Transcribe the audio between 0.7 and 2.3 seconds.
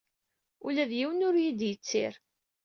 d yiwen ur iyi-d-yettir.